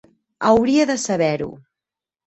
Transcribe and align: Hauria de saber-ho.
Hauria 0.51 0.87
de 0.93 0.97
saber-ho. 1.05 1.51